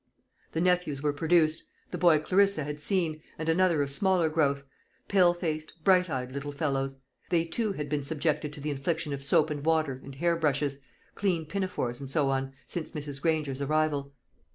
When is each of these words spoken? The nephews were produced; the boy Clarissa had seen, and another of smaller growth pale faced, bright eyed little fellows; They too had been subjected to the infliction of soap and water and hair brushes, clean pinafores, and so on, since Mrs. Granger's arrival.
The 0.53 0.61
nephews 0.61 1.03
were 1.03 1.13
produced; 1.13 1.63
the 1.91 1.97
boy 1.99 2.17
Clarissa 2.17 2.63
had 2.63 2.81
seen, 2.81 3.21
and 3.37 3.47
another 3.47 3.83
of 3.83 3.91
smaller 3.91 4.29
growth 4.29 4.63
pale 5.07 5.31
faced, 5.35 5.73
bright 5.83 6.09
eyed 6.09 6.31
little 6.31 6.51
fellows; 6.51 6.95
They 7.29 7.45
too 7.45 7.73
had 7.73 7.87
been 7.87 8.01
subjected 8.03 8.51
to 8.53 8.61
the 8.61 8.71
infliction 8.71 9.13
of 9.13 9.23
soap 9.23 9.51
and 9.51 9.63
water 9.63 10.01
and 10.03 10.15
hair 10.15 10.35
brushes, 10.37 10.79
clean 11.13 11.45
pinafores, 11.45 11.99
and 11.99 12.09
so 12.09 12.31
on, 12.31 12.53
since 12.65 12.93
Mrs. 12.93 13.21
Granger's 13.21 13.61
arrival. 13.61 14.11